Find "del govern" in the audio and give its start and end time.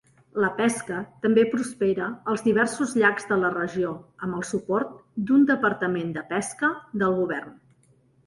7.03-7.55